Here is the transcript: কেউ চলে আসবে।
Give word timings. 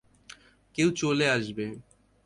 কেউ 0.75 0.89
চলে 0.91 1.25
আসবে। 1.29 1.65